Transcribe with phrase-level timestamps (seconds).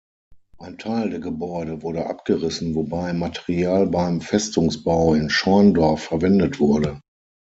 [0.57, 6.99] Ein Teil der Gebäude wurde abgerissen, wobei Material beim Festungsbau in Schorndorf verwendet wurde.